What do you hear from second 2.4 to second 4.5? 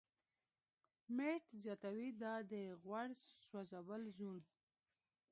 د "غوړ سوځولو زون